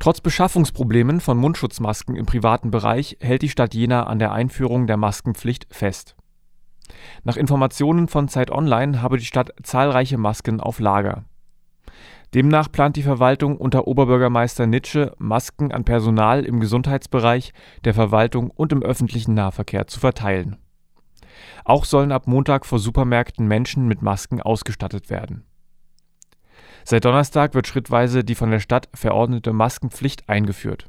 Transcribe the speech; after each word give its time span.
Trotz 0.00 0.22
Beschaffungsproblemen 0.22 1.20
von 1.20 1.36
Mundschutzmasken 1.36 2.16
im 2.16 2.24
privaten 2.24 2.70
Bereich 2.70 3.18
hält 3.20 3.42
die 3.42 3.50
Stadt 3.50 3.74
Jena 3.74 4.04
an 4.04 4.18
der 4.18 4.32
Einführung 4.32 4.86
der 4.86 4.96
Maskenpflicht 4.96 5.66
fest. 5.70 6.16
Nach 7.22 7.36
Informationen 7.36 8.08
von 8.08 8.26
Zeit 8.26 8.50
Online 8.50 9.02
habe 9.02 9.18
die 9.18 9.26
Stadt 9.26 9.52
zahlreiche 9.62 10.16
Masken 10.16 10.58
auf 10.58 10.80
Lager. 10.80 11.24
Demnach 12.32 12.72
plant 12.72 12.96
die 12.96 13.02
Verwaltung 13.02 13.58
unter 13.58 13.86
Oberbürgermeister 13.86 14.66
Nitsche, 14.66 15.14
Masken 15.18 15.70
an 15.70 15.84
Personal 15.84 16.46
im 16.46 16.60
Gesundheitsbereich, 16.60 17.52
der 17.84 17.92
Verwaltung 17.92 18.50
und 18.50 18.72
im 18.72 18.82
öffentlichen 18.82 19.34
Nahverkehr 19.34 19.86
zu 19.86 20.00
verteilen. 20.00 20.56
Auch 21.66 21.84
sollen 21.84 22.10
ab 22.10 22.26
Montag 22.26 22.64
vor 22.64 22.78
Supermärkten 22.78 23.46
Menschen 23.46 23.86
mit 23.86 24.00
Masken 24.00 24.40
ausgestattet 24.40 25.10
werden. 25.10 25.44
Seit 26.84 27.04
Donnerstag 27.04 27.54
wird 27.54 27.66
schrittweise 27.66 28.24
die 28.24 28.34
von 28.34 28.50
der 28.50 28.60
Stadt 28.60 28.88
verordnete 28.94 29.52
Maskenpflicht 29.52 30.28
eingeführt 30.28 30.88